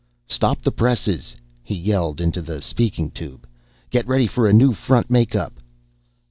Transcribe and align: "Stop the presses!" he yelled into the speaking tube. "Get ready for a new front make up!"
"Stop 0.25 0.63
the 0.63 0.71
presses!" 0.71 1.35
he 1.61 1.75
yelled 1.75 2.19
into 2.19 2.41
the 2.41 2.63
speaking 2.63 3.11
tube. 3.11 3.45
"Get 3.91 4.07
ready 4.07 4.25
for 4.25 4.47
a 4.47 4.51
new 4.51 4.71
front 4.73 5.11
make 5.11 5.35
up!" 5.35 5.59